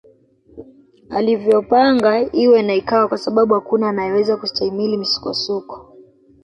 [1.17, 5.93] Alivyopanga iwe na ikawa kwasababu hakuna anayeweza kustahimili misukosuko